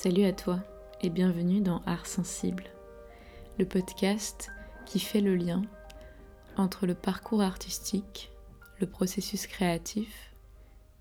[0.00, 0.60] Salut à toi
[1.00, 2.62] et bienvenue dans Art Sensible,
[3.58, 4.48] le podcast
[4.86, 5.62] qui fait le lien
[6.56, 8.30] entre le parcours artistique,
[8.78, 10.32] le processus créatif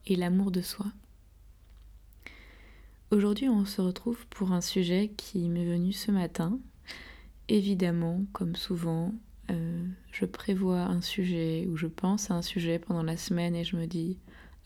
[0.07, 0.87] et l'amour de soi.
[3.11, 6.57] Aujourd'hui, on se retrouve pour un sujet qui m'est venu ce matin.
[7.49, 9.13] Évidemment, comme souvent,
[9.51, 13.63] euh, je prévois un sujet ou je pense à un sujet pendant la semaine et
[13.63, 14.17] je me dis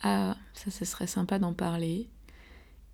[0.02, 2.08] Ah, ça, ce serait sympa d'en parler.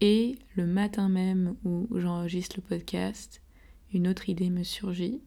[0.02, 3.42] Et le matin même où j'enregistre le podcast,
[3.94, 5.22] une autre idée me surgit.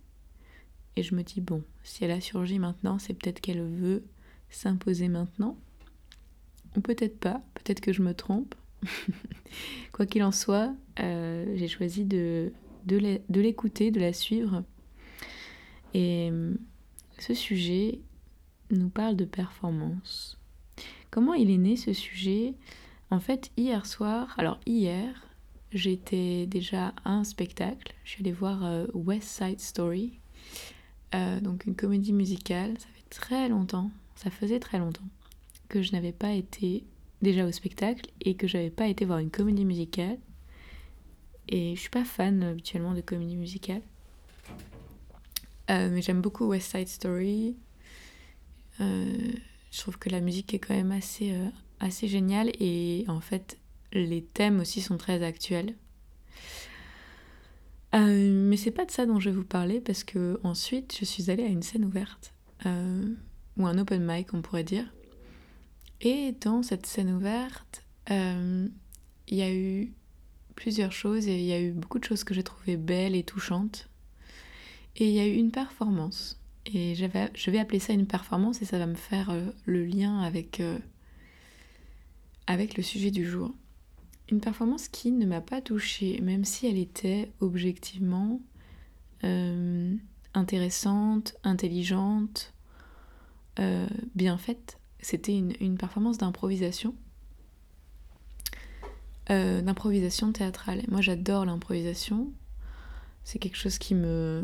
[0.97, 4.05] Et je me dis, bon, si elle a surgi maintenant, c'est peut-être qu'elle veut
[4.49, 5.57] s'imposer maintenant.
[6.77, 8.55] Ou peut-être pas, peut-être que je me trompe.
[9.93, 12.53] Quoi qu'il en soit, euh, j'ai choisi de,
[12.89, 14.65] l'écouter, de la suivre.
[15.95, 16.55] Et euh,
[17.19, 18.01] ce sujet
[18.71, 20.39] nous parle de performance.
[21.11, 22.55] Comment il est né ce sujet?
[23.11, 25.27] En fait, hier soir, alors hier,
[25.73, 27.93] j'étais déjà à un spectacle.
[28.05, 30.21] Je suis allée voir euh, West Side Story,
[31.15, 32.79] euh, donc une comédie musicale.
[32.79, 35.09] Ça fait très longtemps, ça faisait très longtemps
[35.69, 36.85] que je n'avais pas été
[37.21, 40.19] déjà au spectacle et que j'avais pas été voir une comédie musicale.
[41.49, 43.83] Et je suis pas fan habituellement de comédie musicale.
[45.71, 47.57] Euh, mais j'aime beaucoup West Side Story.
[48.79, 51.35] je trouve que la musique est quand même assez
[51.81, 53.59] assez génial et en fait
[53.93, 55.75] les thèmes aussi sont très actuels.
[57.95, 61.05] Euh, mais c'est pas de ça dont je vais vous parler parce que ensuite je
[61.05, 62.35] suis allée à une scène ouverte
[62.67, 63.15] euh,
[63.57, 64.85] ou un open mic on pourrait dire.
[66.01, 68.69] Et dans cette scène ouverte, euh,
[69.29, 69.93] il y a eu
[70.55, 73.23] plusieurs choses et il y a eu beaucoup de choses que j'ai trouvées belles et
[73.23, 73.89] touchantes.
[74.97, 76.41] Et il y a eu une performance.
[76.67, 80.63] Et je vais appeler ça une performance et ça va me faire le lien avec
[82.51, 83.55] avec le sujet du jour.
[84.29, 88.41] Une performance qui ne m'a pas touchée, même si elle était objectivement
[89.23, 89.95] euh,
[90.35, 92.53] intéressante, intelligente,
[93.61, 94.81] euh, bien faite.
[94.99, 96.97] C'était une, performance d'improvisation.
[99.31, 100.83] Euh, d'improvisation théâtrale.
[100.89, 102.33] moi j'adore l'improvisation.
[103.23, 104.43] C'est quelque chose qui me,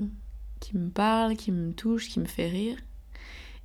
[0.61, 2.79] qui me parle, qui me touche, qui me fait rire.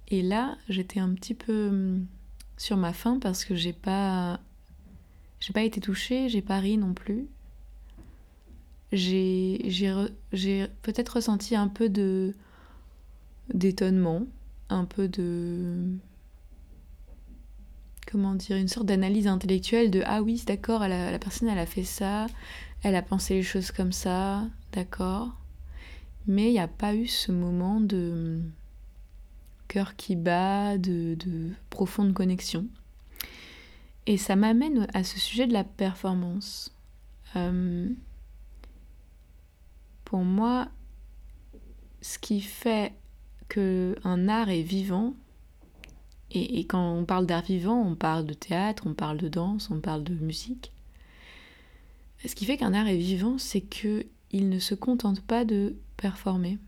[0.08, 2.02] Et là, j'étais un petit peu
[2.61, 4.39] sur ma faim parce que j'ai pas
[5.39, 7.27] j'ai pas été touchée, j'ai pas ri non plus.
[8.91, 9.57] J'ai
[10.83, 12.35] peut-être ressenti un peu de
[13.51, 14.27] d'étonnement,
[14.69, 15.88] un peu de
[18.05, 21.83] comment dire une sorte d'analyse intellectuelle de ah oui, d'accord, la personne elle a fait
[21.83, 22.28] ça,
[22.83, 25.29] elle a pensé les choses comme ça, d'accord.
[26.28, 28.39] Mais il n'y a pas eu ce moment de
[29.71, 31.15] cœur qui bat, de,
[31.69, 32.67] profonde connexion.
[34.05, 36.75] Et ça m'amène à ce sujet de la performance.
[37.37, 37.87] Euh,
[40.03, 40.67] pour moi,
[42.01, 42.93] ce qui fait
[43.47, 45.13] que un art est vivant,
[46.31, 49.69] et, et quand on parle d'art vivant, on parle de théâtre, on parle de danse,
[49.71, 50.73] on parle de musique.
[52.25, 55.77] Ce qui fait qu'un art est vivant, c'est que il ne se contente pas de
[55.95, 56.59] performer.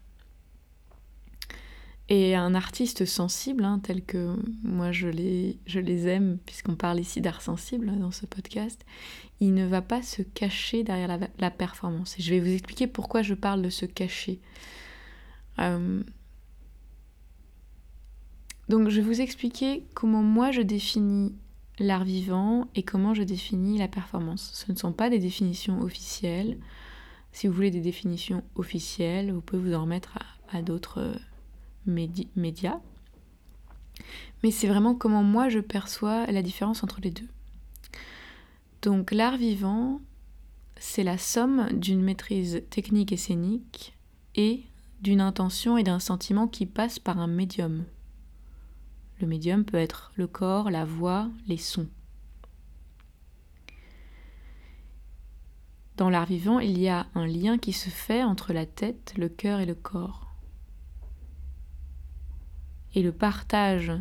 [2.09, 6.99] Et un artiste sensible, hein, tel que moi je les, je les aime, puisqu'on parle
[6.99, 8.85] ici d'art sensible dans ce podcast,
[9.39, 12.19] il ne va pas se cacher derrière la, performance.
[12.19, 14.41] Et je vais vous expliquer pourquoi je parle de se cacher.
[15.59, 16.03] Euh,
[18.67, 21.33] donc je vais vous expliquer comment moi je définis
[21.79, 24.51] l'art vivant et comment je définis la performance.
[24.53, 26.57] Ce ne sont pas des définitions officielles.
[27.31, 30.17] Si vous voulez des définitions officielles, vous pouvez vous en remettre
[30.51, 31.13] à, à d'autres
[31.85, 32.79] médias.
[34.43, 37.27] Mais c'est vraiment comment moi je perçois la différence entre les deux.
[38.81, 40.01] Donc l'art vivant,
[40.77, 43.95] c'est la somme d'une maîtrise technique et scénique
[44.35, 44.63] et
[45.01, 47.85] d'une intention et d'un sentiment qui passe par un médium.
[49.19, 51.87] Le médium peut être le corps, la voix, les sons.
[55.95, 59.29] Dans l'art vivant, il y a un lien qui se fait entre la tête, le
[59.29, 60.32] cœur et le corps
[62.93, 63.91] et le partage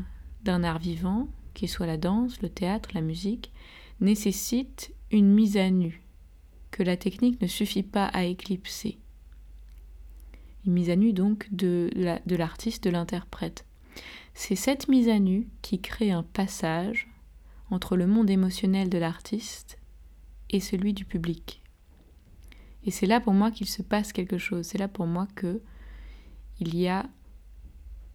[0.42, 3.52] d'un art vivant, qu'il soit la danse, le théâtre, la musique,
[4.00, 6.02] nécessite une mise à nu
[6.70, 8.98] que la technique ne suffit pas à éclipser.
[10.66, 11.90] Une mise à nu donc de,
[12.26, 13.66] de l'artiste, de l'interprète.
[14.34, 17.08] C'est cette mise à nu qui crée un passage
[17.70, 19.78] entre le monde émotionnel de l'artiste
[20.50, 21.62] et celui du public.
[22.84, 24.66] Et c'est là pour moi qu'il se passe quelque chose.
[24.66, 25.60] C'est là pour moi que
[26.60, 27.06] il y a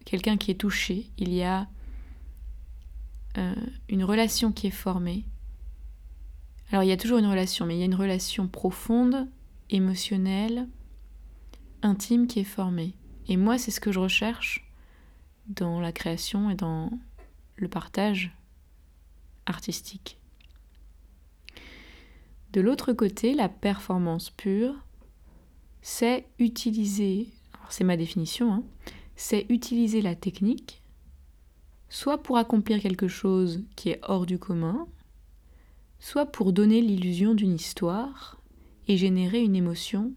[0.08, 1.68] quelqu'un qui est touché, il y a
[3.36, 3.54] euh,
[3.90, 5.26] une relation qui est formée
[6.70, 9.28] Alors il y a toujours une relation, mais il y a une relation profonde,
[9.68, 10.66] émotionnelle,
[11.82, 12.94] intime qui est formée.
[13.26, 14.66] Et moi, c'est ce que je recherche
[15.46, 16.90] dans la création et dans
[17.56, 18.34] le partage
[19.44, 20.16] artistique.
[22.54, 24.74] De l'autre côté, la performance pure,
[25.82, 27.28] c'est utiliser,
[27.68, 28.62] c'est ma définition, hein,
[29.18, 30.80] c'est utiliser la technique,
[31.88, 34.86] soit pour accomplir quelque chose qui est hors du commun,
[35.98, 38.40] soit pour donner l'illusion d'une histoire
[38.86, 40.12] et générer une émotion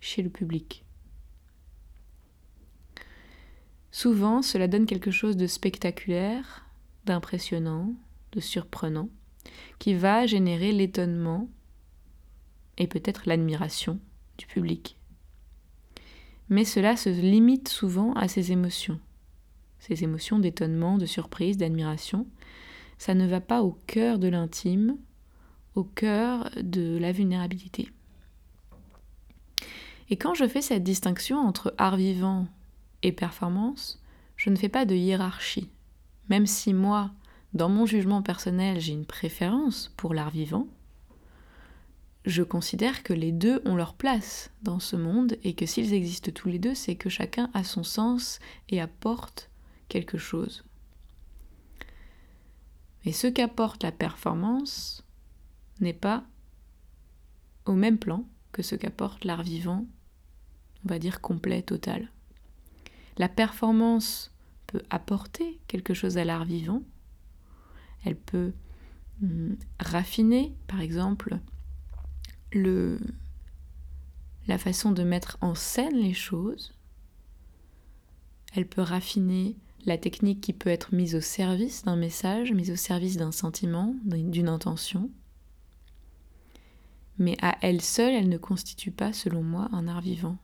[0.00, 0.84] chez le public.
[3.90, 6.66] Souvent, cela donne quelque chose de spectaculaire,
[7.06, 7.94] d'impressionnant,
[8.32, 9.08] de surprenant,
[9.78, 11.48] qui va générer l'étonnement
[12.76, 13.98] et peut-être l'admiration
[14.36, 14.98] du public.
[16.48, 19.00] Mais cela se limite souvent à ces émotions,
[19.78, 22.26] ces émotions d'étonnement, de surprise, d'admiration.
[22.98, 24.96] Ça ne va pas au cœur de l'intime,
[25.74, 27.88] au cœur de la vulnérabilité.
[30.10, 32.46] Et quand je fais cette distinction entre art vivant
[33.02, 34.02] et performance,
[34.36, 35.70] je ne fais pas de hiérarchie.
[36.28, 37.10] Même si moi,
[37.54, 40.66] dans mon jugement personnel, j'ai une préférence pour l'art vivant,
[42.24, 46.30] je considère que les deux ont leur place dans ce monde et que s'ils existent
[46.32, 48.38] tous les deux, c'est que chacun a son sens
[48.68, 49.50] et apporte
[49.88, 50.64] quelque chose.
[53.04, 55.04] Mais ce qu'apporte la performance
[55.80, 56.24] n'est pas
[57.64, 59.86] au même plan que ce qu'apporte l'art vivant,
[60.84, 62.10] on va dire complet, total.
[63.18, 64.32] La performance
[64.68, 66.82] peut apporter quelque chose à l'art vivant,
[68.04, 68.52] elle peut
[69.22, 71.38] hum, raffiner, par exemple,
[72.54, 72.98] le,
[74.46, 76.74] la façon de mettre en scène les choses.
[78.54, 82.76] Elle peut raffiner la technique qui peut être mise au service d'un message, mise au
[82.76, 85.10] service d'un sentiment, d'une intention.
[87.18, 90.38] Mais à elle seule, elle ne constitue pas, selon moi, un art vivant.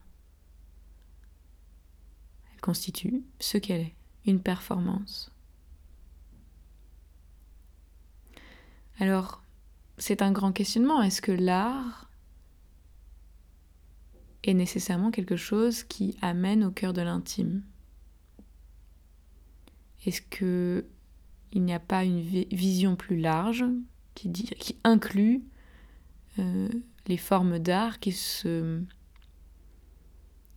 [2.53, 3.95] Elle constitue ce qu'elle est,
[4.25, 5.31] une performance.
[8.99, 9.41] Alors,
[9.99, 11.01] c'est un grand questionnement.
[11.01, 12.09] Est-ce que l'art
[14.43, 17.63] est nécessairement quelque chose qui amène au cœur de l'intime?
[20.05, 20.85] Est-ce que
[21.51, 23.65] il n'y a pas une vision plus large
[24.13, 24.31] qui,
[24.83, 25.43] inclut
[26.37, 26.69] euh,
[27.07, 28.81] les formes d'art qui se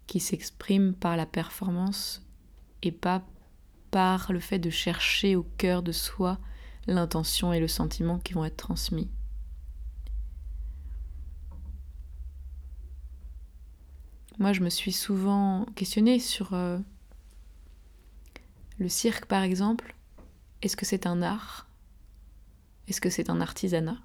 [0.07, 2.23] qui s'expriment par la performance
[2.83, 3.25] et pas
[3.91, 6.39] par le fait de chercher au cœur de soi
[6.87, 9.09] l'intention et le sentiment qui vont être transmis?
[14.43, 16.77] Moi, je me suis souvent questionnée sur euh,
[18.77, 19.95] le cirque, par exemple.
[20.63, 21.69] Est-ce que c'est un art?
[22.89, 23.99] Est-ce que c'est un artisanat?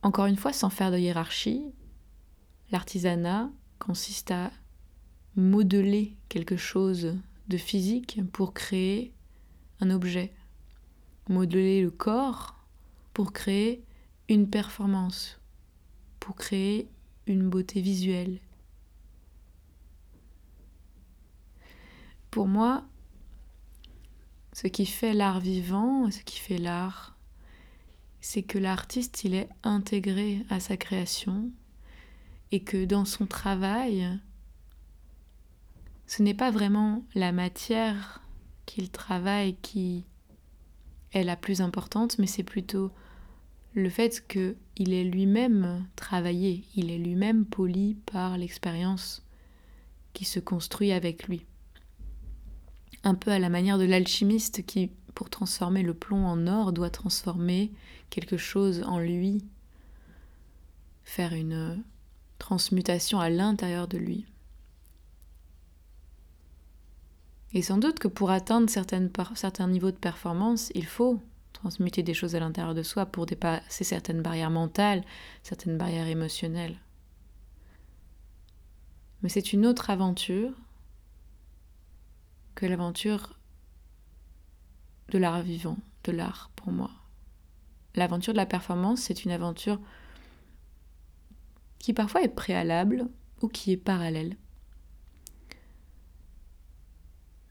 [0.00, 1.66] Encore une fois, sans faire de hiérarchie,
[2.70, 4.50] l'artisanat consiste à
[5.36, 7.14] modeler quelque chose
[7.48, 9.12] de physique pour créer
[9.80, 10.32] un objet,
[11.28, 12.56] modeler le corps
[13.12, 13.84] pour créer
[14.30, 15.38] une performance,
[16.26, 16.90] pour créer
[17.28, 18.40] une beauté visuelle.
[22.32, 22.84] Pour moi,
[24.52, 27.16] ce qui fait l'art vivant, ce qui fait l'art,
[28.20, 31.52] c'est que l'artiste, il est intégré à sa création
[32.50, 34.18] et que dans son travail,
[36.08, 38.20] ce n'est pas vraiment la matière
[38.66, 40.04] qu'il travaille qui
[41.12, 42.90] est la plus importante, mais c'est plutôt
[43.76, 49.22] le fait qu'il est lui-même travaillé, il est lui-même poli par l'expérience
[50.14, 51.44] qui se construit avec lui.
[53.04, 56.88] Un peu à la manière de l'alchimiste qui, pour transformer le plomb en or, doit
[56.88, 57.70] transformer
[58.08, 59.44] quelque chose en lui,
[61.04, 61.84] faire une
[62.38, 64.24] transmutation à l'intérieur de lui.
[67.52, 71.20] Et sans doute que pour atteindre certains niveaux de performance, il faut
[71.56, 75.02] transmuter des choses à l'intérieur de soi pour dépasser certaines barrières mentales,
[75.42, 76.78] certaines barrières émotionnelles.
[79.22, 80.52] Mais c'est une autre aventure
[82.54, 83.38] que l'aventure
[85.08, 86.90] de l'art vivant, de l'art pour moi.
[87.94, 89.80] L'aventure de la performance, c'est une aventure
[91.78, 93.08] qui parfois est préalable
[93.40, 94.36] ou qui est parallèle.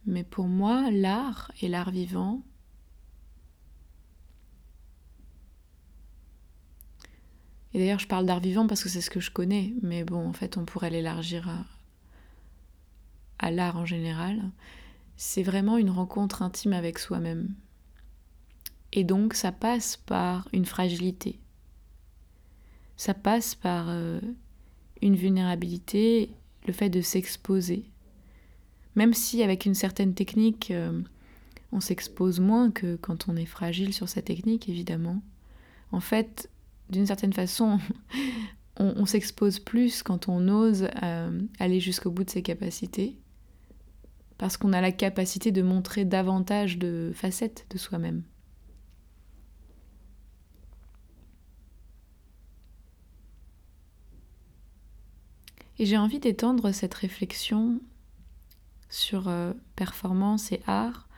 [0.05, 2.43] Mais pour moi, l'art et l'art vivant
[7.75, 10.25] Et d'ailleurs, je parle d'art vivant parce que c'est ce que je connais, mais bon,
[10.29, 11.53] en fait, on pourrait l'élargir
[13.37, 14.41] à, l'art en général.
[15.17, 17.53] C'est vraiment une rencontre intime avec soi-même.
[18.93, 21.37] Et donc ça passe par une fragilité.
[22.95, 24.21] Ça passe par euh,
[25.01, 26.29] une vulnérabilité,
[26.67, 27.83] le fait de s'exposer.
[28.95, 31.01] Même si avec une certaine technique, euh,
[31.73, 35.21] on s'expose moins que quand on est fragile sur sa technique, évidemment.
[35.91, 36.49] En fait,
[36.89, 37.79] d'une certaine façon,
[38.77, 43.17] on, s'expose plus quand on ose euh, aller jusqu'au bout de ses capacités,
[44.37, 48.23] parce qu'on a la capacité de montrer davantage de facettes de soi-même.
[55.77, 57.81] Et j'ai envie d'étendre cette réflexion
[58.89, 61.09] sur euh, performance et art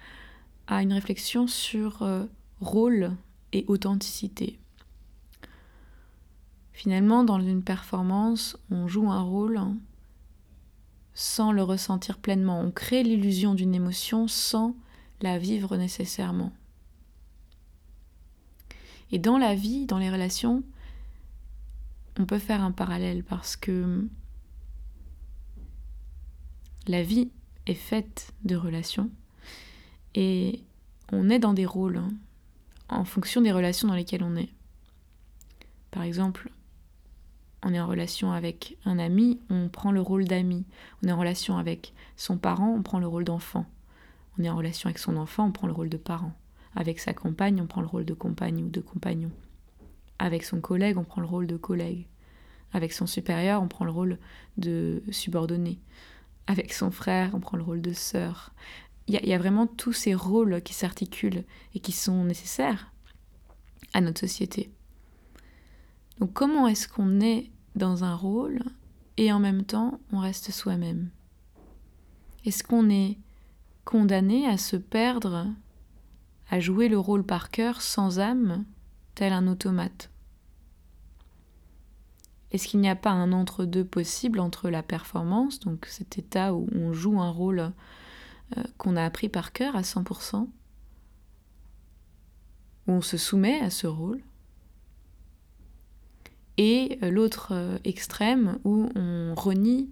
[0.65, 2.25] à une réflexion sur euh,
[2.59, 3.12] rôle
[3.53, 4.59] et authenticité.
[6.77, 9.60] Finalement, dans une performance, on joue un rôle
[11.15, 12.62] sans le ressentir pleinement.
[12.62, 14.75] On crée l'illusion d'une émotion sans
[15.22, 16.53] la vivre nécessairement.
[19.12, 20.62] Et dans la vie, dans les relations,
[22.19, 24.07] on peut faire un parallèle parce que
[26.86, 27.31] la vie
[27.65, 29.10] est faite de relations
[30.13, 30.62] et
[31.12, 32.10] on est dans des rôles hein,
[32.88, 34.53] en fonction des relations dans lesquelles on est.
[35.89, 36.51] Par exemple,
[37.63, 40.65] on est en relation avec un ami, on prend le rôle d'ami.
[41.03, 43.65] On est en relation avec son parent, on prend le rôle d'enfant.
[44.37, 46.33] On est en relation avec son enfant, on prend le rôle de parent.
[46.75, 49.31] Avec sa compagne, on prend le rôle de compagne ou de compagnon.
[50.19, 52.05] Avec son collègue, on prend le rôle de collègue.
[52.73, 54.19] Avec son supérieur, on prend le rôle
[54.57, 55.79] de subordonné
[56.47, 58.51] avec son frère, on prend le rôle de sœur.
[59.07, 61.45] Il y, a vraiment tous ces rôles qui s'articulent
[61.75, 62.91] et qui sont nécessaires
[63.93, 64.69] à notre société.
[66.19, 68.63] Donc comment est-ce qu'on est dans un rôle
[69.17, 71.09] et en même temps on reste soi-même?
[72.45, 73.17] Est-ce qu'on est
[73.86, 75.47] condamné à se perdre,
[76.50, 78.65] à jouer le rôle par cœur sans âme,
[79.15, 80.09] tel un automate?
[82.51, 86.67] Est-ce qu'il n'y a pas un entre-deux possible entre la performance, donc cet état où
[86.74, 87.59] on joue un rôle
[88.57, 90.47] euh, qu'on a appris par cœur à 100%,
[92.88, 94.21] où on se soumet à ce rôle,
[96.57, 99.89] et euh, l'autre euh, extrême où on renie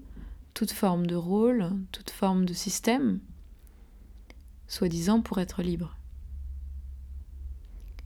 [0.54, 3.20] toute forme de rôle, toute forme de système,
[4.68, 5.98] soi-disant pour être libre.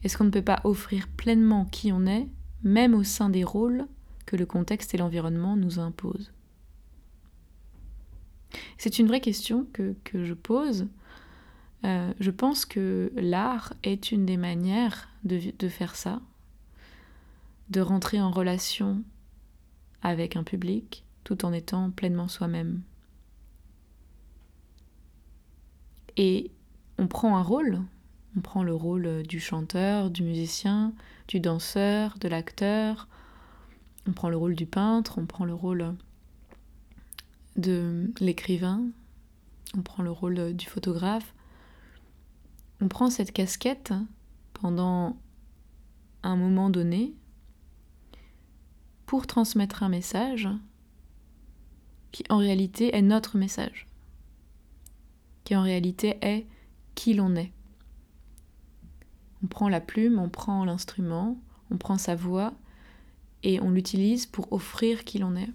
[0.03, 2.27] Est-ce qu'on ne peut pas offrir pleinement qui on est,
[2.63, 3.85] même au sein des rôles
[4.25, 6.31] que le contexte et l'environnement nous imposent?
[8.77, 10.87] C'est une vraie question que, je pose.
[11.85, 16.21] Euh, je pense que l'art est une des manières de, de faire ça,
[17.69, 19.03] de rentrer en relation
[20.01, 22.81] avec un public tout en étant pleinement soi-même.
[26.17, 26.51] Et
[26.97, 27.81] on prend un rôle,
[28.35, 30.93] on prend le rôle du chanteur, du musicien,
[31.27, 33.07] du danseur, de l'acteur,
[34.07, 35.95] on prend le rôle du peintre, on prend le rôle
[37.55, 38.83] de l'écrivain,
[39.77, 41.33] on prend le rôle du photographe.
[42.81, 43.93] On prend cette casquette
[44.53, 45.17] pendant
[46.23, 47.13] un moment donné
[49.09, 50.47] pour transmettre un message
[52.11, 53.87] qui en réalité est notre message,
[55.43, 56.45] qui en réalité est
[56.93, 57.51] qui l'on est.
[59.43, 61.39] On prend la plume, on prend l'instrument,
[61.71, 62.53] on prend sa voix
[63.41, 65.49] et on l'utilise pour offrir qui l'on est.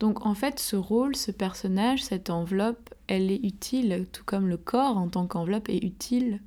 [0.00, 4.56] Donc en fait, ce rôle, ce personnage, cette enveloppe, elle est utile, tout comme le
[4.56, 6.40] corps en tant qu'enveloppe est utile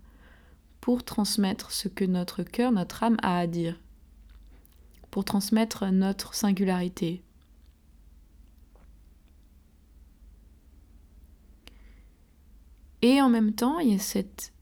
[0.82, 3.76] pour transmettre ce que notre cœur, notre âme a à dire,
[5.12, 7.24] pour transmettre notre singularité.
[13.02, 14.54] Et en même temps, il y a cette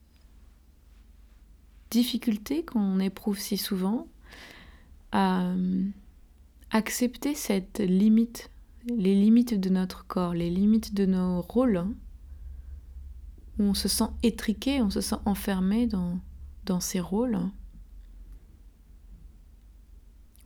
[1.90, 4.08] difficulté qu'on éprouve si souvent
[5.12, 5.86] à euh,
[6.72, 8.52] accepter cette limite,
[8.88, 11.94] les limites de notre corps, les limites de nos rôles, hein,
[13.58, 16.20] où on se sent étriqué, on se sent enfermé dans,
[16.66, 17.40] dans ces rôles.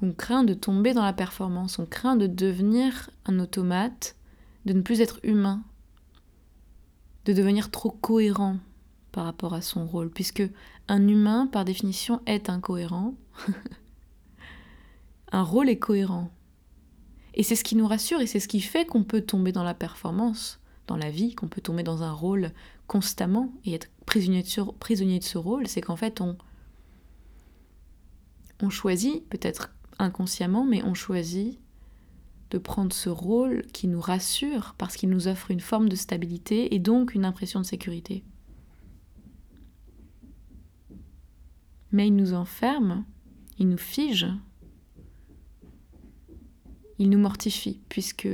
[0.01, 4.15] On craint de tomber dans la performance, on craint de devenir un automate,
[4.65, 5.63] de ne plus être humain,
[7.25, 8.57] de devenir trop cohérent
[9.11, 10.43] par rapport à son rôle, puisque
[10.87, 13.13] un humain, par définition, est incohérent.
[15.31, 16.31] un rôle est cohérent.
[17.33, 19.63] Et c'est ce qui nous rassure et c'est ce qui fait qu'on peut tomber dans
[19.63, 22.51] la performance, dans la vie, qu'on peut tomber dans un rôle
[22.87, 26.35] constamment et être prisonnier de prisonnier de ce rôle, c'est qu'en fait on,
[28.61, 31.59] on choisit, peut-être inconsciemment, mais on choisit
[32.49, 36.75] de prendre ce rôle qui nous rassure parce qu'il nous offre une forme de stabilité
[36.75, 38.23] et donc une impression de sécurité.
[41.91, 43.03] mais il nous enferme,
[43.59, 44.27] il nous fige,
[46.99, 48.27] il nous mortifie, puisque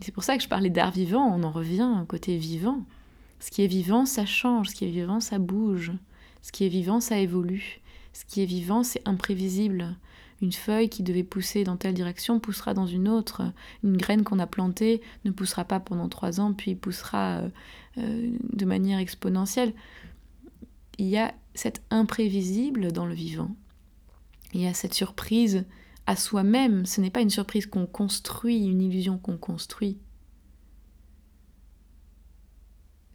[0.00, 2.84] c'est pour ça que je parlais d'art vivant, on en revient au côté vivant.
[3.40, 5.92] Ce qui est vivant, ça change, ce qui est vivant, ça bouge,
[6.42, 7.80] ce qui est vivant, ça évolue,
[8.12, 9.96] ce qui est vivant, c'est imprévisible.
[10.40, 13.42] Une feuille qui devait pousser dans telle direction poussera dans une autre.
[13.82, 17.48] Une graine qu'on a plantée ne poussera pas pendant trois ans, puis poussera euh,
[17.98, 19.72] euh, de manière exponentielle.
[20.98, 23.50] Il y a cet imprévisible dans le vivant.
[24.54, 25.64] Il y a cette surprise
[26.06, 26.86] à soi-même.
[26.86, 29.98] Ce n'est pas une surprise qu'on construit, une illusion qu'on construit.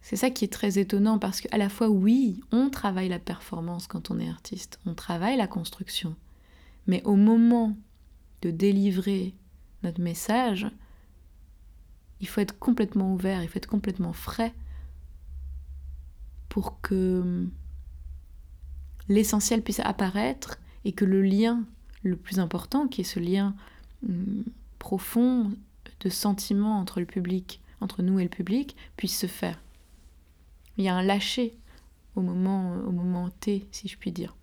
[0.04, 3.86] C'est ça qui est très étonnant parce qu'à la fois, oui, on travaille la performance
[3.86, 6.14] quand on est artiste, on travaille la construction,
[6.86, 7.76] mais au moment
[8.42, 9.34] de délivrer
[9.82, 10.66] notre message,
[12.20, 14.54] il faut être complètement ouvert, il faut être complètement frais
[16.48, 17.46] pour que
[19.08, 21.64] l'essentiel puisse apparaître et que le lien
[22.02, 23.54] le plus important, qui est ce lien
[24.08, 24.44] hum,
[24.78, 25.52] profond
[26.00, 29.60] de sentiment entre le public, entre nous et le public, puisse se faire.
[30.76, 31.56] Il y a un lâcher
[32.14, 34.36] au moment, au moment T, si je puis dire.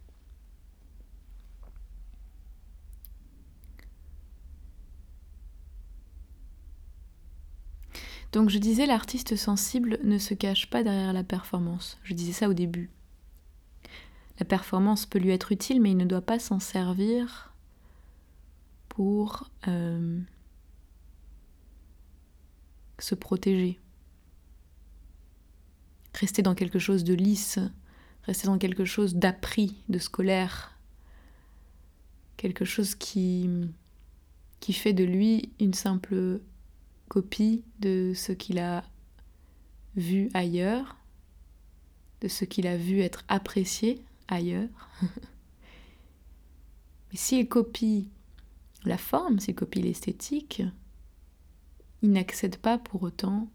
[8.32, 11.98] Donc je disais, l'artiste sensible ne se cache pas derrière la performance.
[12.04, 12.90] Je disais ça au début.
[14.40, 17.54] La performance peut lui être utile, mais il ne doit pas s'en servir
[18.88, 20.20] pour euh,
[23.00, 23.80] se protéger.
[26.16, 27.60] Rester dans quelque chose de lisse,
[28.24, 30.78] rester dans quelque chose d'appris, de scolaire,
[32.38, 33.50] quelque chose qui,
[34.60, 36.42] qui fait de lui une simple
[37.12, 38.86] copie de ce qu'il a
[39.98, 40.96] vu ailleurs,
[42.22, 44.70] de ce qu'il a vu être apprécié ailleurs.
[47.12, 48.08] Mais s'il copie
[48.86, 50.64] la forme, s'il copie l'esthétique,
[52.02, 53.50] il n'accède pas pour autant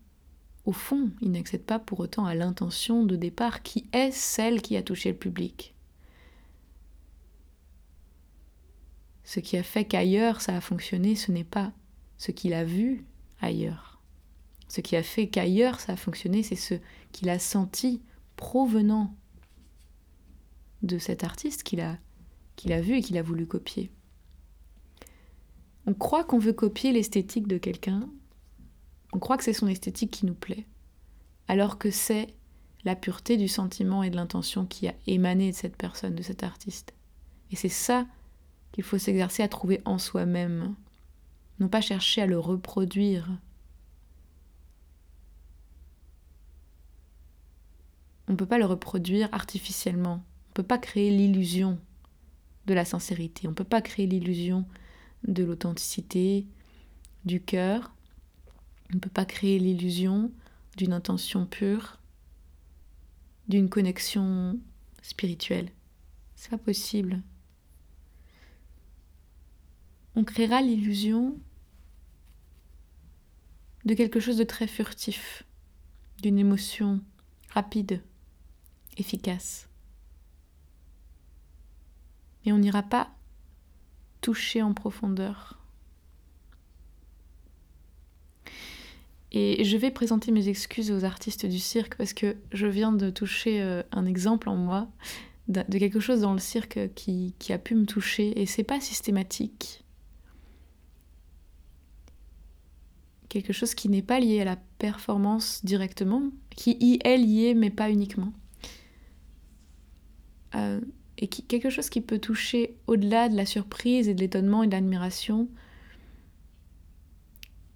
[0.67, 4.77] au fond, il n'accède pas pour autant à l'intention de départ qui est celle qui
[4.77, 5.75] a touché le public.
[9.25, 11.73] Ce qui a fait qu'ailleurs ça a fonctionné, ce n'est pas
[12.19, 13.07] ce qu'il a vu
[13.41, 14.01] ailleurs.
[14.69, 16.75] Ce qui a fait qu'ailleurs ça a fonctionné, c'est ce
[17.13, 18.03] qu'il a senti
[18.37, 19.15] provenant
[20.83, 21.99] de cet artiste qu'il a,
[22.57, 23.91] qu'il a vu et qu'il a voulu copier.
[25.87, 28.09] On croit qu'on veut copier l'esthétique de quelqu'un,
[29.13, 30.67] on croit que c'est son esthétique qui nous plaît,
[31.49, 32.35] alors que c'est
[32.85, 36.43] la pureté du sentiment et de l'intention qui a émané de cette personne, de cet
[36.43, 36.93] artiste.
[37.51, 38.07] Et c'est ça
[38.73, 40.75] qu'il faut s'exercer à trouver en soi-même,
[41.59, 43.29] non pas chercher à le reproduire,
[48.29, 50.15] On ne peut pas le reproduire artificiellement.
[50.15, 51.79] On ne peut pas créer l'illusion
[52.67, 53.47] de la sincérité.
[53.47, 54.67] On ne peut pas créer l'illusion
[55.29, 56.47] de l'authenticité,
[57.25, 57.95] du cœur.
[58.91, 60.33] On ne peut pas créer l'illusion
[60.77, 62.01] d'une intention pure,
[63.49, 64.59] d'une connexion
[65.03, 65.71] spirituelle.
[66.35, 67.23] C'est pas possible.
[70.17, 71.39] On créera l'illusion
[73.85, 75.45] de quelque chose de très furtif,
[76.23, 77.03] d'une émotion
[77.51, 78.03] rapide,
[78.97, 79.69] efficace.
[82.47, 83.11] Et on n'ira pas
[84.23, 85.61] toucher en profondeur.
[89.33, 93.11] Et je vais présenter mes excuses aux artistes du cirque parce que je viens de
[93.11, 94.89] toucher euh, un exemple en moi
[95.49, 98.81] de quelque chose dans le cirque qui, qui a pu me toucher et c'est pas
[98.81, 99.86] systématique.
[103.37, 107.69] Quelque chose qui n'est pas lié à la performance directement, qui y est lié mais
[107.69, 108.33] pas uniquement.
[110.55, 110.81] Euh,
[111.19, 114.69] et qui, quelque chose qui peut toucher au-delà de la surprise et de l'étonnement et
[114.69, 115.51] de l'admiration,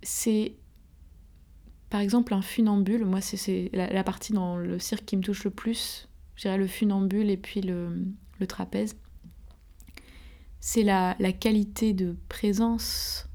[0.03, 0.55] c'est
[1.91, 3.05] par exemple un funambule.
[3.05, 6.09] Moi, c'est la, partie dans le cirque qui me touche le plus.
[6.37, 8.03] Je dirais le funambule et puis le,
[8.39, 8.97] le trapèze.
[10.59, 13.29] C'est la, la qualité de présence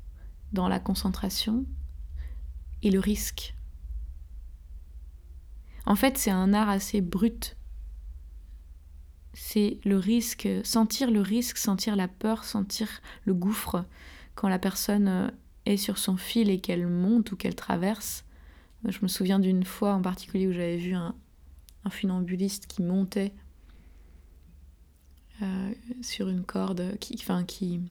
[0.53, 1.67] dans la concentration
[2.86, 3.54] et le risque.
[5.86, 7.58] En fait, c'est un art assez brut
[9.36, 12.88] c'est le risque, sentir le risque, sentir la peur, sentir
[13.26, 13.86] le gouffre
[14.34, 15.28] quand la personne euh,
[15.65, 18.24] est sur son fil et qu'elle monte ou qu'elle traverse.
[18.88, 21.13] Je me souviens d'une fois en particulier où j'avais vu un,
[21.89, 23.32] funambuliste qui montait
[25.41, 27.82] euh, sur une corde, qui, enfin, qui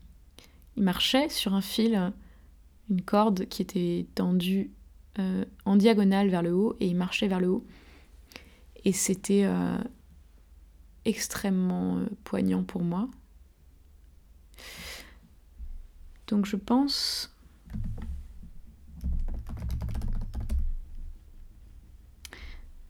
[0.77, 2.13] marchait sur un fil,
[2.91, 4.73] une corde qui était tendue
[5.19, 7.67] euh, en diagonale vers le haut et il marchait vers le haut.
[8.85, 9.47] Et c'était
[11.05, 13.09] extrêmement euh, poignant pour moi.
[16.27, 17.35] Donc je pense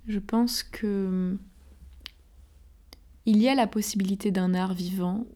[0.07, 1.37] je pense que
[3.27, 5.27] il y a la possibilité d'un art vivant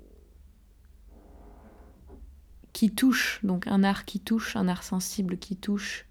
[2.75, 6.07] qui touche, donc un art qui touche, un art sensible qui touche,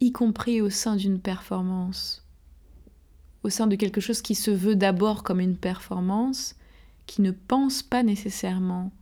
[0.00, 2.26] y compris au sein d'une performance,
[3.42, 6.56] au sein de quelque chose qui se veut d'abord comme une performance,
[7.06, 8.92] qui ne pense pas nécessairement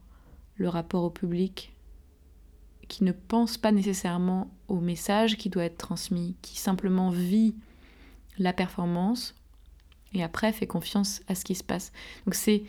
[0.57, 1.75] le rapport au public,
[2.89, 7.55] qui ne pense pas nécessairement au message qui doit être transmis, qui simplement vit
[8.39, 9.35] la performance
[10.15, 11.93] et après fait confiance à ce qui se passe.
[12.25, 12.65] Donc c'est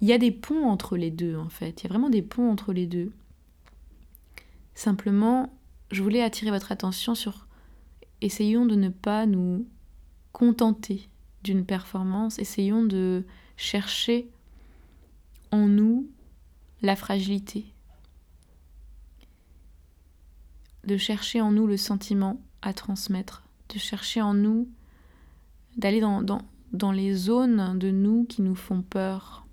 [0.00, 2.22] il y a des ponts entre les deux en fait, il y a vraiment des
[2.22, 3.10] ponts entre les deux.
[4.74, 5.50] Simplement,
[5.90, 7.46] je voulais attirer votre attention sur
[8.20, 9.66] essayons de ne pas nous
[10.32, 11.08] contenter
[11.42, 13.24] d'une performance, essayons de
[13.56, 14.28] chercher
[15.50, 16.08] en nous
[16.82, 17.72] la fragilité,
[20.84, 24.68] de chercher en nous le sentiment à transmettre, de chercher en nous,
[25.76, 29.46] d'aller dans, les zones de nous qui nous font peur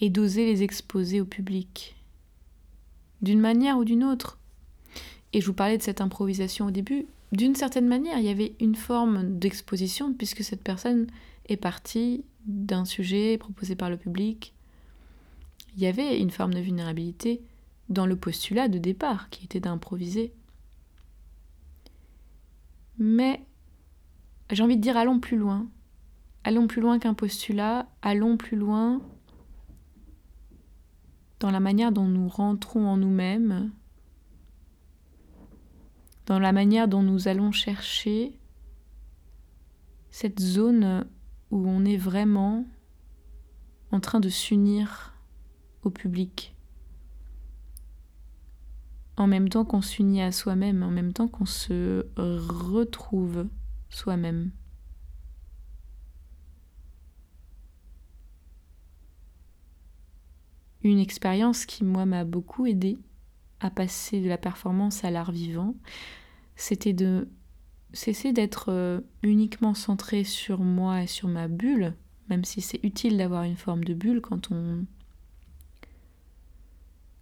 [0.00, 1.93] et d'oser les exposer au public,
[3.24, 4.38] d'une manière ou d'une autre.
[5.32, 8.54] Et je vous parlais de cette improvisation au début, d'une certaine manière, il y avait
[8.60, 11.08] une forme d'exposition puisque cette personne
[11.48, 14.54] est partie d'un sujet proposé par le public.
[15.76, 17.42] Il y avait une forme de vulnérabilité
[17.88, 20.32] dans le postulat de départ qui était d'improviser.
[22.98, 23.44] Mais
[24.52, 25.66] j'ai envie de dire allons plus loin.
[26.44, 29.02] Allons plus loin qu'un postulat, allons plus loin
[31.44, 33.70] dans la manière dont nous rentrons en nous-mêmes,
[36.24, 38.40] dans la manière dont nous allons chercher
[40.10, 41.06] cette zone
[41.50, 42.64] où on est vraiment
[43.90, 45.12] en train de s'unir
[45.82, 46.56] au public.
[49.18, 53.48] En même temps qu'on s'unit à soi-même, en même temps qu'on se retrouve
[53.90, 54.50] soi-même.
[60.84, 62.98] Une expérience qui, moi, m'a beaucoup aidé
[63.60, 65.74] à passer de la performance à l'art vivant,
[66.54, 67.28] c'était de
[67.94, 71.94] cesser d'être euh, uniquement centré sur moi et sur ma bulle,
[72.28, 74.84] même si c'est utile d'avoir une forme de bulle quand on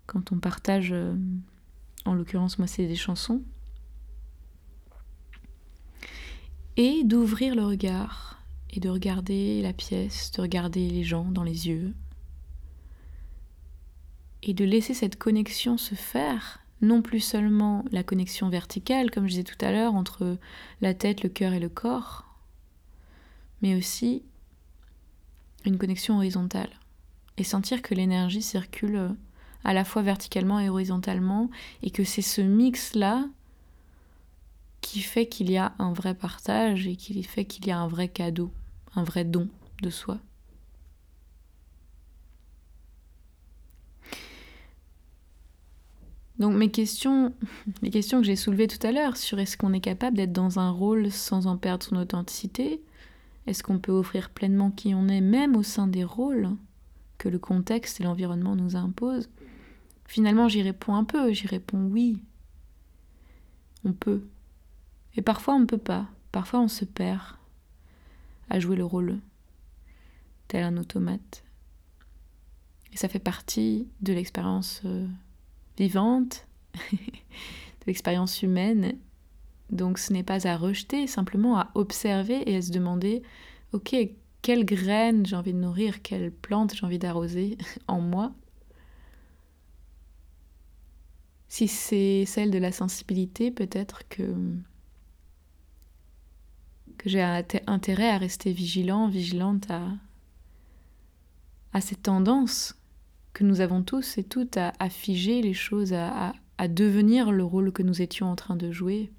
[0.06, 1.14] quand on partage euh,
[2.04, 3.42] en l'occurrence moi c'est des chansons.
[6.76, 11.68] Et d'ouvrir le regard et de regarder la pièce, de regarder les gens dans les
[11.68, 11.94] yeux
[14.42, 19.30] et de laisser cette connexion se faire non plus seulement la connexion verticale, comme je
[19.30, 20.36] disais tout à l'heure, entre
[20.80, 22.26] la tête, le cœur et le corps,
[23.62, 24.24] mais aussi
[25.64, 26.70] une connexion horizontale.
[27.38, 29.14] Et sentir que l'énergie circule
[29.64, 31.50] à la fois verticalement et horizontalement,
[31.82, 33.26] et que c'est ce mix-là
[34.80, 37.86] qui fait qu'il y a un vrai partage et qui fait qu'il y a un
[37.86, 38.50] vrai cadeau,
[38.96, 39.48] un vrai don
[39.82, 40.18] de soi.
[46.42, 47.32] Donc mes questions,
[47.82, 50.58] les questions que j'ai soulevées tout à l'heure sur est-ce qu'on est capable d'être dans
[50.58, 52.82] un rôle sans en perdre son authenticité
[53.46, 56.50] Est-ce qu'on peut offrir pleinement qui on est même au sein des rôles
[57.18, 59.30] que le contexte et l'environnement nous imposent?
[60.04, 62.18] Finalement j'y réponds un peu, j'y réponds oui.
[63.84, 64.26] On peut.
[65.14, 67.22] Et parfois on ne peut pas, parfois on se perd
[68.50, 69.20] à jouer le rôle
[70.48, 71.44] tel un automate.
[72.92, 75.06] Et ça fait partie de l'expérience euh,
[75.76, 76.46] vivante,
[76.92, 78.96] de l'expérience humaine.
[79.70, 83.22] Donc ce n'est pas à rejeter, simplement à observer et à se demander,
[83.72, 83.96] ok,
[84.42, 87.56] quelle graine j'ai envie de nourrir, quelle plante j'ai envie d'arroser
[87.88, 88.32] en moi.
[91.48, 94.34] Si c'est celle de la sensibilité, peut-être que,
[96.96, 97.22] que j'ai
[97.66, 99.86] intérêt à rester vigilant, vigilante à,
[101.72, 102.74] à cette tendance
[103.32, 106.32] que nous avons tous et toutes à, figer les choses, à,
[106.68, 109.10] devenir le rôle que nous étions en train de jouer,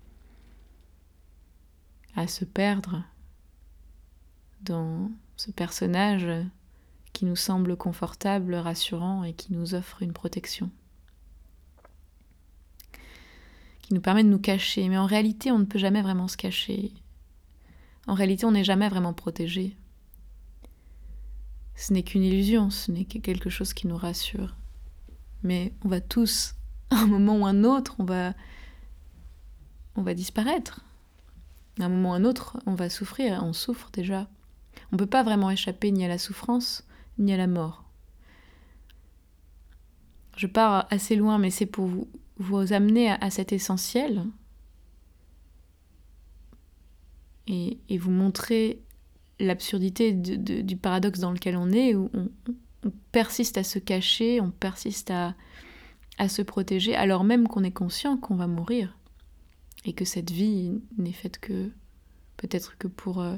[2.15, 3.03] à se perdre
[4.61, 6.27] dans ce personnage
[7.11, 10.71] qui nous semble confortable, rassurant et qui nous offre une protection,
[13.81, 14.87] qui nous permet de nous cacher.
[14.87, 16.93] Mais en réalité, on ne peut jamais vraiment se cacher.
[18.07, 19.75] En réalité, on n'est jamais vraiment protégé.
[21.75, 24.55] Ce n'est qu'une illusion, ce n'est que quelque chose qui nous rassure.
[25.43, 26.55] Mais on va tous,
[26.89, 28.33] à un moment ou un autre, on va,
[29.95, 30.81] on va disparaître.
[31.79, 34.27] À un moment ou à un autre, on va souffrir, on souffre déjà.
[34.91, 36.85] On ne peut pas vraiment échapper ni à la souffrance,
[37.17, 37.83] ni à la mort.
[40.35, 42.07] Je pars assez loin, mais c'est pour vous,
[42.37, 44.25] vous amener à, cet essentiel
[47.47, 48.81] et, vous montrer
[49.39, 52.29] l'absurdité du paradoxe dans lequel on est, où on,
[53.11, 55.35] persiste à se cacher, on persiste à,
[56.27, 58.97] se protéger, alors même qu'on est conscient qu'on va mourir
[59.85, 61.71] et que cette vie n'est faite que
[62.37, 63.35] peut-être que pour euh,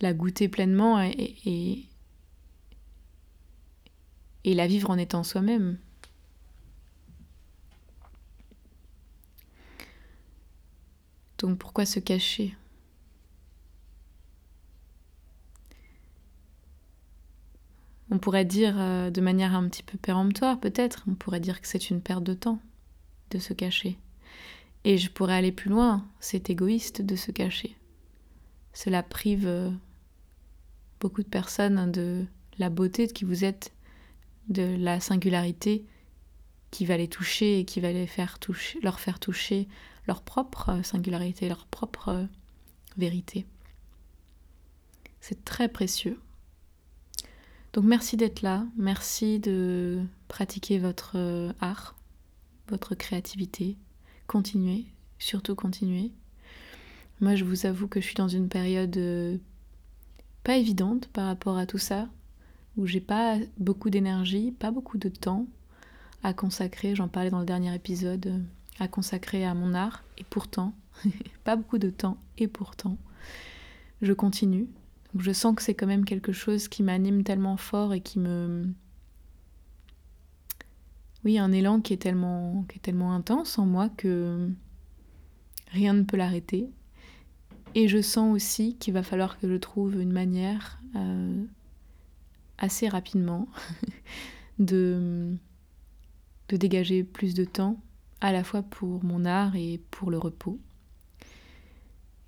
[0.00, 1.86] la goûter pleinement et
[4.44, 5.78] la vivre en étant soi-même.
[11.40, 12.54] Donc pourquoi se cacher?
[18.10, 21.68] On pourrait dire euh, de manière un petit peu péremptoire peut-être, on pourrait dire que
[21.68, 22.60] c'est une perte de temps
[23.30, 23.98] de se cacher.
[24.84, 27.76] Et je pourrais aller plus loin, c'est égoïste de se cacher.
[28.72, 29.70] Cela prive euh,
[31.00, 32.24] beaucoup de personnes de
[32.58, 33.72] la beauté de qui vous êtes,
[34.48, 35.84] de la singularité
[36.70, 39.68] qui va les toucher et qui va les faire toucher, leur faire toucher
[40.06, 42.26] leur propre euh, singularité, leur propre
[42.96, 43.46] vérité.
[45.20, 46.18] C'est très précieux.
[47.72, 51.94] Donc merci d'être là, merci de pratiquer votre euh, art,
[52.68, 53.76] votre créativité.
[54.26, 54.86] Continuez,
[55.20, 56.10] surtout continuez.
[57.20, 59.38] Moi je vous avoue que je suis dans une période euh,
[60.42, 62.08] pas évidente par rapport à tout ça,
[62.76, 65.46] où j'ai pas beaucoup d'énergie, pas beaucoup de temps
[66.22, 68.38] à consacrer, j'en parlais dans le dernier épisode, euh,
[68.78, 70.74] à consacrer à mon art, et pourtant,
[71.44, 72.98] pas beaucoup de temps, et pourtant,
[74.02, 74.66] je continue
[75.18, 78.66] je sens que c'est quand même quelque chose qui m'anime tellement fort et qui me...
[81.24, 84.48] Oui, un élan qui est tellement, qui est tellement intense en moi que
[85.68, 86.70] rien ne peut l'arrêter.
[87.74, 91.44] Et je sens aussi qu'il va falloir que je trouve une manière euh,
[92.58, 93.48] assez rapidement
[94.58, 95.34] de,
[96.48, 97.80] de dégager plus de temps,
[98.20, 100.58] à la fois pour mon art et pour le repos.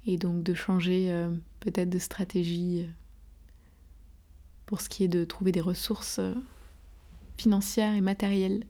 [0.07, 2.91] Et donc de changer euh, peut-être de stratégie euh,
[4.67, 6.35] pour ce qui est de trouver des ressources euh,
[7.37, 8.65] financières et matérielles.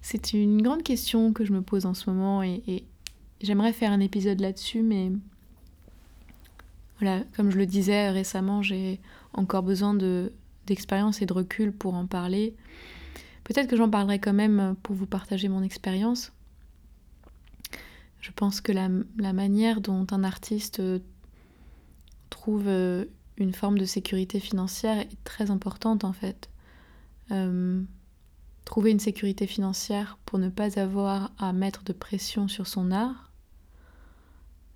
[0.00, 2.84] C'est une grande question que je me pose en ce moment et,
[3.42, 5.12] j'aimerais faire un épisode là-dessus, mais
[6.98, 8.98] voilà, comme je le disais récemment, j'ai
[9.34, 9.94] encore besoin
[10.66, 12.54] d'expérience et de recul pour en parler.
[13.44, 16.32] Peut-être que j'en parlerai quand même pour vous partager mon expérience.
[18.26, 18.88] Je pense que la,
[19.32, 20.82] manière dont un artiste
[22.28, 23.04] trouve euh,
[23.36, 26.50] une forme de sécurité financière est très importante en fait.
[27.30, 27.80] Euh,
[28.64, 33.30] trouver une sécurité financière pour ne pas avoir à mettre de pression sur son art,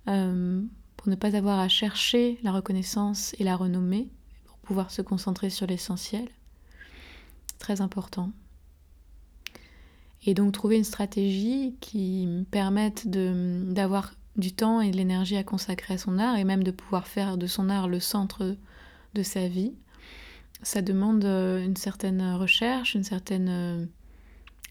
[0.07, 0.63] euh,
[0.95, 4.07] pour ne pas avoir à chercher la reconnaissance et la renommée,
[4.45, 6.29] pour pouvoir se concentrer sur l'essentiel.
[7.59, 8.31] Très important.
[10.25, 15.43] Et donc trouver une stratégie qui me permette d'avoir du temps et de l'énergie à
[15.43, 18.55] consacrer à son art et même de pouvoir faire de son art le centre
[19.13, 19.73] de sa vie.
[20.63, 23.85] Ça demande euh, une certaine recherche, une certaine, euh,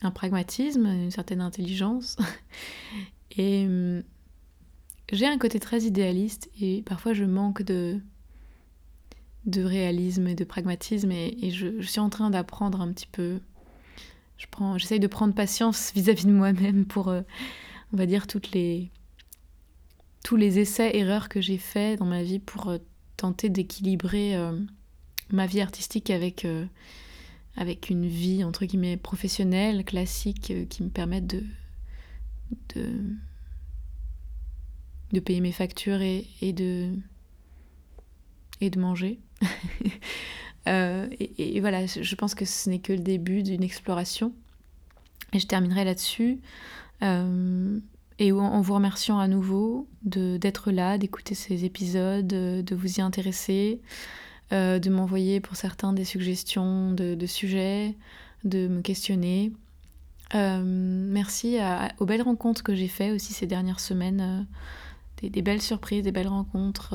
[0.03, 2.17] un pragmatisme, une certaine intelligence.
[3.37, 4.03] et hum,
[5.13, 8.01] j'ai un côté très idéaliste et parfois je manque de,
[9.47, 13.41] de réalisme et de pragmatisme et, je, suis en train d'apprendre un petit peu.
[14.41, 17.21] Je prends, j'essaye de prendre patience vis-à-vis de moi-même pour, euh,
[17.93, 18.91] on va dire, toutes les,
[20.25, 22.79] tous les essais, erreurs que j'ai faits dans ma vie pour euh,
[23.19, 24.59] tenter d'équilibrer euh,
[25.29, 26.47] ma vie artistique avec,
[27.59, 31.45] avec une vie entre guillemets professionnelle, classique, qui me permette de,
[32.75, 32.99] de,
[35.13, 36.95] de payer mes factures et, et, de,
[38.63, 39.21] et de manger.
[40.67, 44.33] et, et, voilà, je pense que ce n'est que le début d'une exploration.
[45.33, 46.41] Et je terminerai là-dessus
[48.21, 53.81] et en vous remerciant à nouveau d'être là, d'écouter ces épisodes, de vous y intéresser,
[54.53, 57.97] euh, de m'envoyer pour certains des suggestions de, sujets,
[58.43, 59.53] de me questionner.
[60.35, 61.59] Euh, merci
[61.99, 64.47] aux belles rencontres que j'ai faites aussi ces dernières semaines,
[65.23, 66.95] euh, des, belles surprises, des belles rencontres,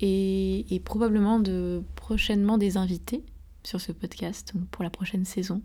[0.00, 3.24] et, probablement de prochainement des invités
[3.62, 5.62] sur ce podcast pour la prochaine saison,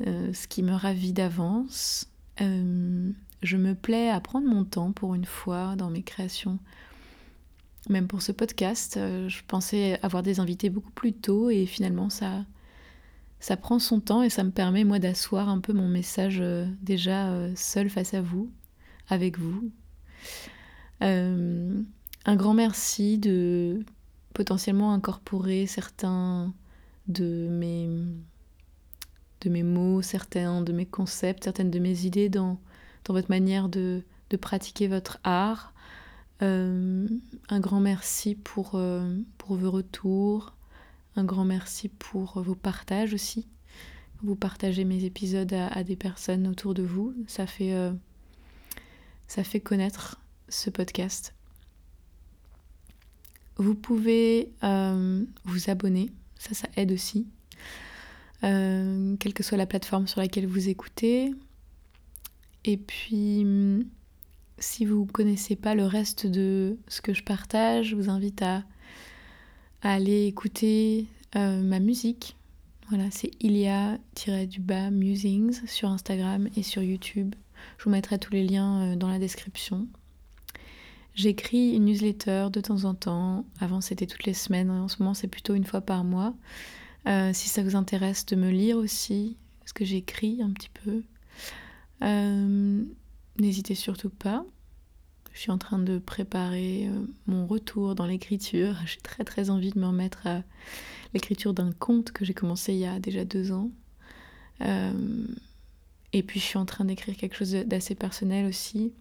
[0.00, 2.08] ce qui me ravit d'avance.
[2.40, 3.10] Euh,
[3.42, 6.58] je me plais à prendre mon temps pour une fois dans mes créations.
[7.88, 12.10] Même pour ce podcast, euh, je pensais avoir des invités beaucoup plus tôt et finalement
[12.10, 12.44] ça,
[13.40, 16.66] ça prend son temps et ça me permet moi d'asseoir un peu mon message euh,
[16.82, 18.50] déjà euh, seul face à vous,
[19.08, 19.70] avec vous.
[22.28, 23.84] Euh, un grand merci de
[24.34, 26.52] potentiellement incorporer certains
[27.06, 27.88] de mes,
[29.40, 32.60] de mes mots, certains de mes concepts, certaines de mes idées dans,
[33.04, 34.02] dans votre manière de,
[34.40, 35.72] pratiquer votre art.
[36.40, 38.78] un grand merci pour,
[39.38, 40.54] pour vos retours,
[41.16, 43.48] un grand merci pour vos partages aussi.
[44.22, 47.14] Vous partagez mes épisodes à, des personnes autour de vous.
[47.28, 47.92] Ça fait, euh,
[49.28, 51.37] ça fait connaître ce podcast.
[53.58, 57.26] Vous pouvez euh, vous abonner, ça, ça aide aussi.
[58.44, 61.34] Euh, quelle que soit la plateforme sur laquelle vous écoutez.
[62.64, 63.44] Et puis,
[64.58, 68.42] si vous ne connaissez pas le reste de ce que je partage, je vous invite
[68.42, 68.62] à
[69.82, 72.36] aller écouter euh, ma musique.
[72.90, 77.34] Voilà, c'est Ilia-du-bas Musings sur Instagram et sur YouTube.
[77.78, 79.88] Je vous mettrai tous les liens dans la description.
[81.18, 83.44] J'écris une newsletter de temps en temps.
[83.58, 84.70] Avant, c'était toutes les semaines.
[84.70, 86.32] En ce moment, c'est plutôt une fois par mois.
[87.08, 91.02] Euh, si ça vous intéresse de me lire aussi, parce que j'écris un petit peu,
[93.40, 94.44] n'hésitez surtout pas.
[95.32, 98.76] Je suis en train de préparer euh, mon retour dans l'écriture.
[98.86, 100.42] J'ai très très envie de me remettre à
[101.14, 103.72] l'écriture d'un conte que j'ai commencé il y a déjà deux ans.
[104.60, 104.92] Euh,
[106.12, 108.92] et puis je suis en train d'écrire quelque chose d'assez personnel aussi.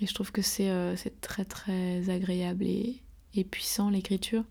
[0.00, 3.02] Et je trouve que c'est euh, très très agréable et,
[3.34, 4.44] et puissant l'écriture.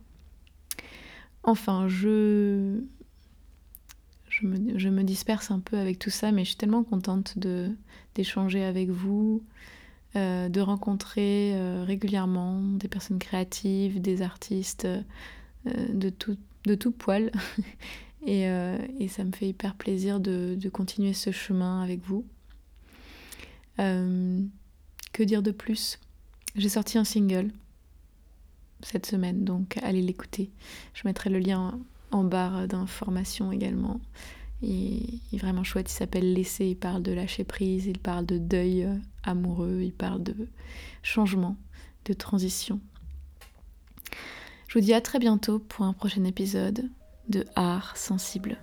[1.44, 2.80] Enfin, je,
[4.30, 7.38] je me, je me, disperse un peu avec tout ça, mais je suis tellement contente
[8.16, 9.44] d'échanger avec vous,
[10.16, 14.88] euh, de rencontrer euh, régulièrement des personnes créatives, des artistes
[15.66, 17.32] de, tout, de tout poil.
[18.26, 18.48] et,
[19.08, 22.26] ça me fait hyper plaisir de, continuer ce chemin avec vous.
[25.16, 25.98] Que dire de plus?
[26.58, 27.52] J'ai sorti un single
[28.82, 30.52] cette semaine, donc allez l'écouter.
[30.94, 31.80] Je mettrai le lien
[32.12, 34.02] en barre d'information également.
[34.62, 38.38] Il est vraiment chouette, il s'appelle Laisser, il parle de lâcher prise, il parle de
[38.38, 38.90] deuil
[39.24, 40.36] amoureux, il parle de
[41.02, 41.56] changement,
[42.04, 42.82] de transition.
[44.68, 46.90] Je vous dis à très bientôt pour un prochain épisode
[47.30, 48.58] de Art sensible.